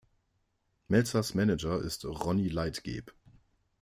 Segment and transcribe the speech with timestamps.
[0.87, 3.13] Melzers Manager ist Ronnie Leitgeb.